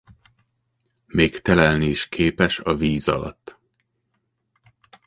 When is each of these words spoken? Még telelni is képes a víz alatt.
Még 1.07 1.39
telelni 1.39 1.85
is 1.85 2.07
képes 2.09 2.59
a 2.59 2.75
víz 2.75 3.07
alatt. 3.07 3.57